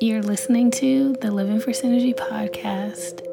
[0.00, 3.26] You're listening to the Living for Synergy podcast.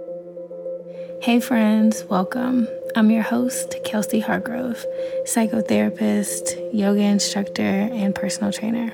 [1.22, 2.68] Hey, friends, welcome.
[2.96, 4.84] I'm your host, Kelsey Hargrove,
[5.26, 8.92] psychotherapist, yoga instructor, and personal trainer.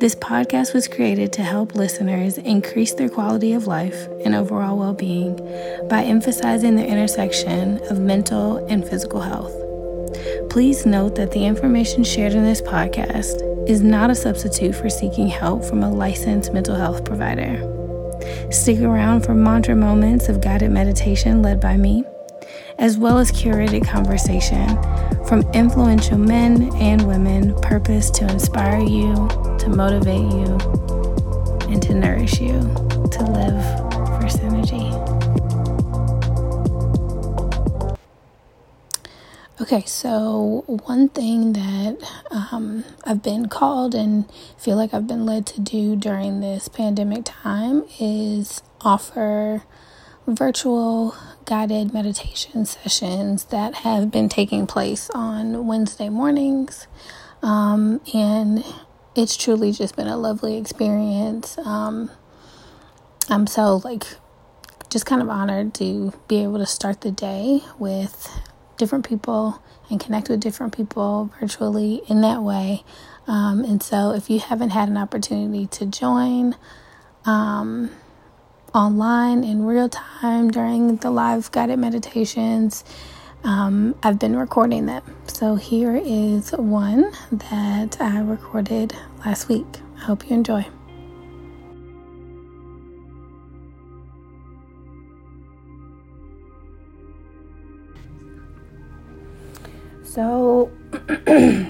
[0.00, 4.94] This podcast was created to help listeners increase their quality of life and overall well
[4.94, 5.36] being
[5.88, 9.63] by emphasizing the intersection of mental and physical health.
[10.54, 15.26] Please note that the information shared in this podcast is not a substitute for seeking
[15.26, 17.58] help from a licensed mental health provider.
[18.52, 22.04] Stick around for mantra moments of guided meditation led by me,
[22.78, 24.68] as well as curated conversation
[25.26, 29.12] from influential men and women purposed to inspire you,
[29.58, 30.56] to motivate you,
[31.68, 32.60] and to nourish you
[33.10, 33.64] to live
[34.06, 35.13] for synergy.
[39.60, 41.96] Okay, so one thing that
[42.32, 47.22] um, I've been called and feel like I've been led to do during this pandemic
[47.24, 49.62] time is offer
[50.26, 56.88] virtual guided meditation sessions that have been taking place on Wednesday mornings.
[57.40, 58.64] Um, and
[59.14, 61.58] it's truly just been a lovely experience.
[61.58, 62.10] Um,
[63.30, 64.04] I'm so like
[64.90, 68.28] just kind of honored to be able to start the day with
[68.76, 72.84] different people and connect with different people virtually in that way.
[73.26, 76.56] Um, and so, if you haven't had an opportunity to join
[77.24, 77.90] um,
[78.74, 82.84] online in real time during the live guided meditations,
[83.42, 85.02] um, I've been recording them.
[85.26, 88.94] So, here is one that I recorded
[89.24, 89.66] last week.
[89.96, 90.66] I hope you enjoy.
[100.14, 100.70] So,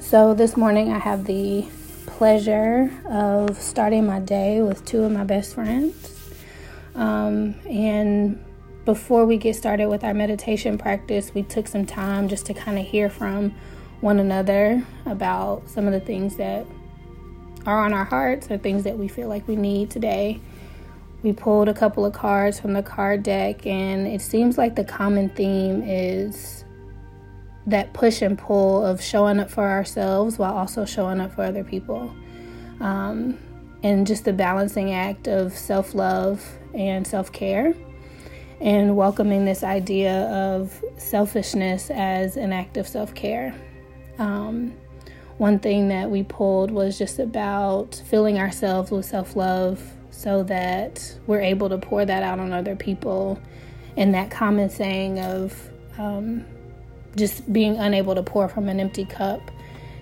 [0.00, 1.64] so this morning I have the
[2.06, 6.32] pleasure of starting my day with two of my best friends.
[6.96, 8.44] Um, and
[8.84, 12.76] before we get started with our meditation practice, we took some time just to kind
[12.76, 13.54] of hear from
[14.00, 16.66] one another about some of the things that
[17.66, 20.40] are on our hearts or things that we feel like we need today.
[21.22, 24.82] We pulled a couple of cards from the card deck, and it seems like the
[24.82, 26.64] common theme is
[27.70, 31.64] that push and pull of showing up for ourselves while also showing up for other
[31.64, 32.14] people.
[32.80, 33.38] Um,
[33.82, 36.44] and just the balancing act of self love
[36.74, 37.74] and self care,
[38.60, 43.54] and welcoming this idea of selfishness as an act of self care.
[44.18, 44.74] Um,
[45.38, 51.18] one thing that we pulled was just about filling ourselves with self love so that
[51.26, 53.40] we're able to pour that out on other people.
[53.96, 56.44] And that common saying of, um,
[57.16, 59.50] just being unable to pour from an empty cup.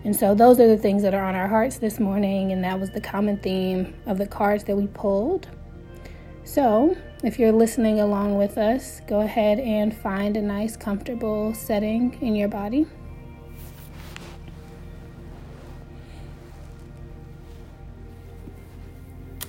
[0.04, 2.78] And so, those are the things that are on our hearts this morning, and that
[2.78, 5.48] was the common theme of the cards that we pulled.
[6.44, 12.16] So, if you're listening along with us, go ahead and find a nice, comfortable setting
[12.20, 12.86] in your body.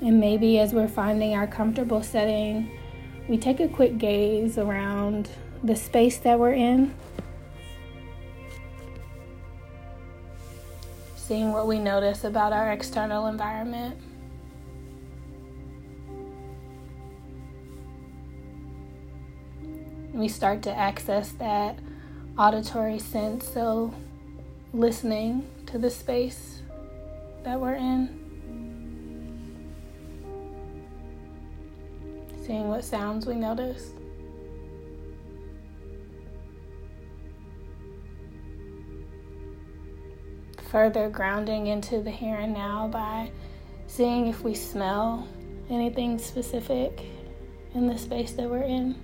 [0.02, 2.72] And maybe as we're finding our comfortable setting,
[3.28, 5.30] we take a quick gaze around
[5.64, 6.96] the space that we're in
[11.30, 13.96] seeing what we notice about our external environment.
[20.12, 21.78] We start to access that
[22.36, 23.94] auditory sense, so
[24.74, 26.64] listening to the space
[27.44, 28.10] that we're in.
[32.44, 33.92] Seeing what sounds we notice.
[40.70, 43.32] Further grounding into the here and now by
[43.88, 45.28] seeing if we smell
[45.70, 47.02] anything specific
[47.74, 48.96] in the space that we're in.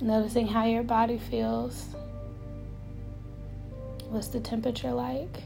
[0.00, 1.88] Noticing how your body feels.
[4.08, 5.42] What's the temperature like?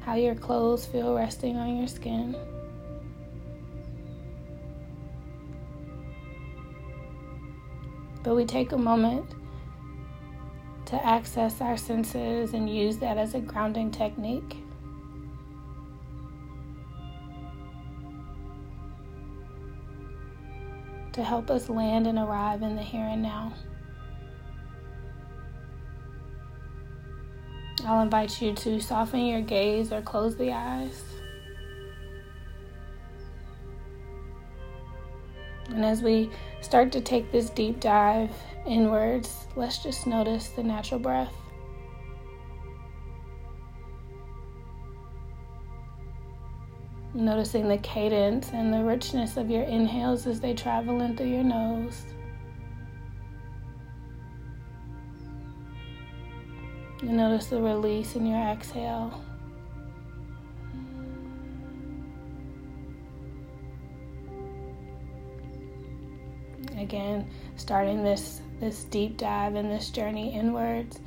[0.00, 2.34] How your clothes feel resting on your skin.
[8.22, 9.34] But we take a moment
[10.86, 14.56] to access our senses and use that as a grounding technique.
[21.14, 23.52] To help us land and arrive in the here and now.
[27.84, 31.11] I'll invite you to soften your gaze or close the eyes.
[35.72, 36.30] And as we
[36.60, 38.30] start to take this deep dive
[38.66, 41.32] inwards, let's just notice the natural breath.
[47.14, 51.44] Noticing the cadence and the richness of your inhales as they travel in through your
[51.44, 52.04] nose.
[57.00, 59.22] And notice the release in your exhale.
[66.82, 71.00] Again, starting this this deep dive and this journey inwards.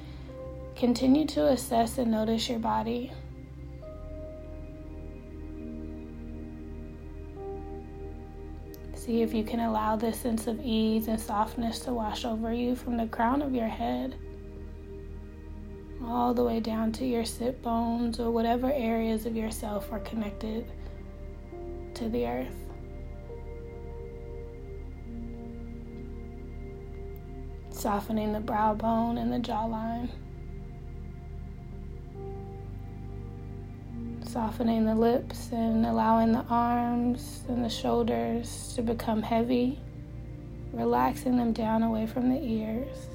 [0.75, 3.11] Continue to assess and notice your body.
[8.93, 12.75] See if you can allow this sense of ease and softness to wash over you
[12.75, 14.15] from the crown of your head
[16.03, 20.65] all the way down to your sit bones or whatever areas of yourself are connected
[21.93, 22.64] to the earth.
[27.75, 30.09] Softening the brow bone and the jawline.
[34.25, 39.79] Softening the lips and allowing the arms and the shoulders to become heavy,
[40.71, 43.09] relaxing them down away from the ears.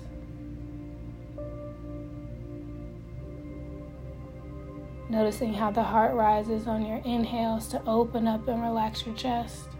[5.08, 9.70] Noticing how the heart rises on your inhales to open up and relax your chest.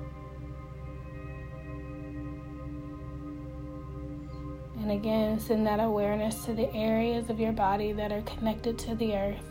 [4.91, 8.97] And again, send that awareness to the areas of your body that are connected to
[8.97, 9.45] the earth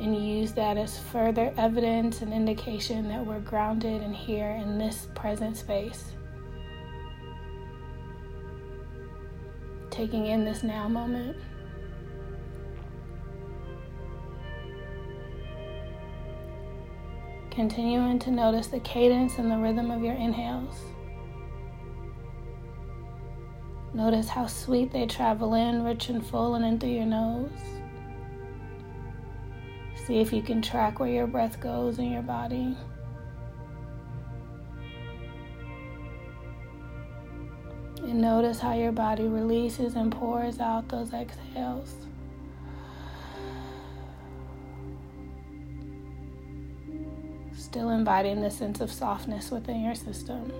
[0.00, 5.08] and use that as further evidence and indication that we're grounded and here in this
[5.14, 6.12] present space.
[9.90, 11.36] Taking in this now moment.
[17.50, 20.76] Continuing to notice the cadence and the rhythm of your inhales.
[23.94, 27.50] Notice how sweet they travel in, rich and full, and in through your nose.
[30.06, 32.76] See if you can track where your breath goes in your body.
[37.98, 41.94] And notice how your body releases and pours out those exhales.
[47.72, 50.52] still inviting the sense of softness within your system.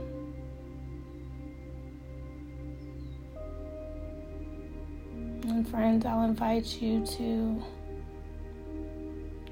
[5.63, 7.63] And friends, I'll invite you to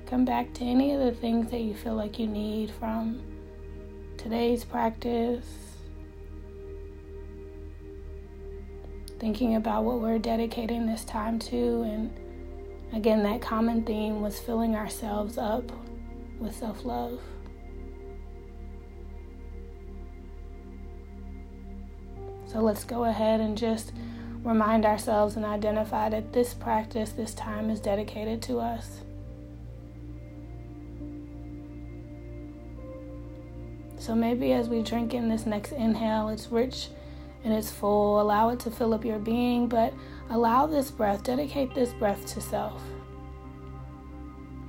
[0.06, 3.22] come back to any of the things that you feel like you need from
[4.16, 5.46] today's practice.
[9.20, 12.12] Thinking about what we're dedicating this time to, and
[12.92, 15.70] again, that common theme was filling ourselves up
[16.40, 17.20] with self love.
[22.46, 23.92] So let's go ahead and just
[24.42, 29.00] remind ourselves and identify that this practice, this time is dedicated to us.
[33.98, 36.88] So maybe as we drink in this next inhale, it's rich
[37.44, 38.20] and it's full.
[38.20, 39.92] Allow it to fill up your being, but
[40.30, 42.82] allow this breath, dedicate this breath to self.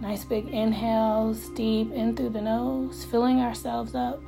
[0.01, 4.21] Nice big inhales, deep in through the nose, filling ourselves up.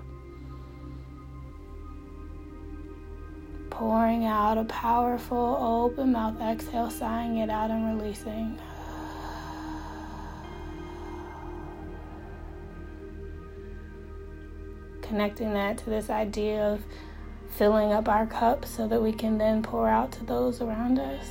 [3.84, 8.58] Pouring out a powerful open mouth exhale, sighing it out and releasing.
[15.02, 16.82] Connecting that to this idea of
[17.58, 21.28] filling up our cup so that we can then pour out to those around us.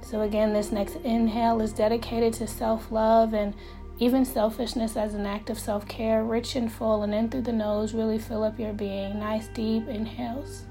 [0.00, 3.54] So, again, this next inhale is dedicated to self love and
[3.98, 7.52] even selfishness as an act of self care, rich and full, and in through the
[7.52, 9.20] nose, really fill up your being.
[9.20, 10.64] Nice deep inhales.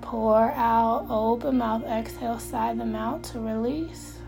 [0.00, 4.18] Pour out, open mouth, exhale, sigh them out to release.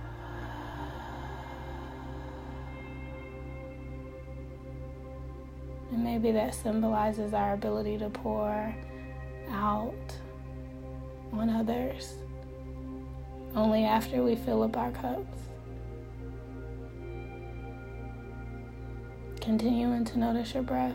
[5.92, 8.74] And maybe that symbolizes our ability to pour
[9.50, 9.94] out
[11.32, 12.14] on others
[13.58, 15.36] only after we fill up our cups.
[19.40, 20.94] Continuing to notice your breath.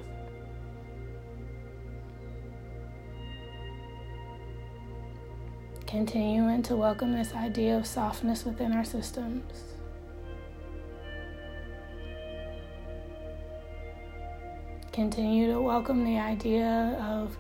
[5.86, 9.44] Continuing to welcome this idea of softness within our systems.
[14.94, 17.38] Continue to welcome the idea of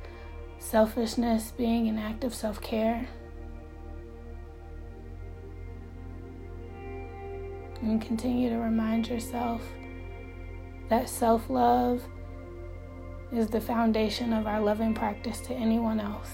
[0.59, 3.07] selfishness being an act of self care.
[7.83, 9.61] And continue to remind yourself
[10.87, 12.01] that self love
[13.33, 16.31] is the foundation of our loving practice to anyone else.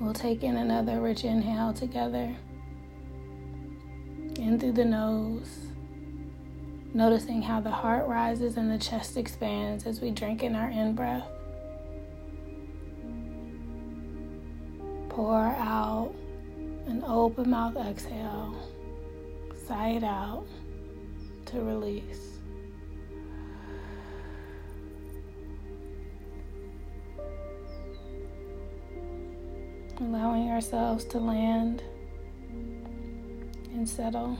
[0.00, 2.34] We'll take in another rich inhale together.
[4.36, 5.66] In through the nose.
[6.94, 10.94] Noticing how the heart rises and the chest expands as we drink in our in
[10.94, 11.28] breath.
[15.14, 16.14] Pour out
[16.86, 18.56] an open mouth exhale.
[19.66, 20.46] Sigh it out
[21.46, 22.38] to release.
[30.00, 31.82] Allowing ourselves to land
[33.74, 34.38] and settle.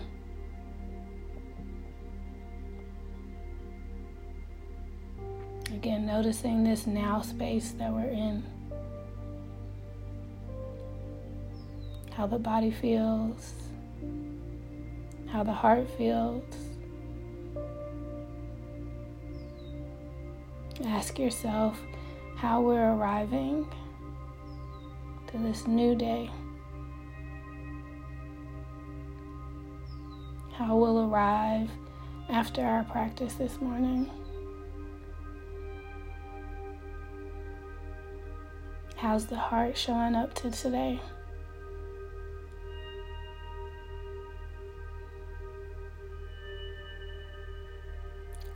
[5.67, 8.43] Again, noticing this now space that we're in.
[12.17, 13.55] How the body feels,
[15.29, 16.45] how the heart feels.
[20.85, 21.81] Ask yourself
[22.37, 23.67] how we're arriving
[25.29, 26.31] to this new day.
[30.53, 31.71] How we'll arrive
[32.29, 34.11] after our practice this morning.
[38.97, 41.01] How's the heart showing up to today?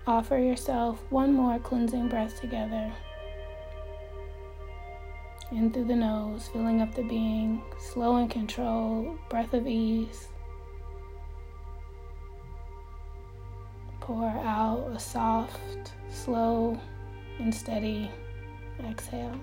[0.09, 2.93] Offer yourself one more cleansing breath together.
[5.51, 10.29] In through the nose, filling up the being, slow and controlled, breath of ease.
[13.99, 16.79] Pour out a soft, slow,
[17.41, 18.09] and steady
[18.89, 19.35] exhale.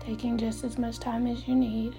[0.00, 1.94] Taking just as much time as you need.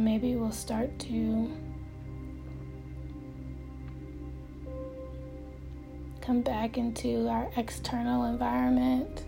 [0.00, 1.50] Maybe we'll start to
[6.20, 9.24] come back into our external environment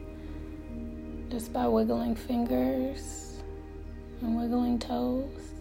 [1.31, 3.43] just by wiggling fingers
[4.21, 5.52] and wiggling toes.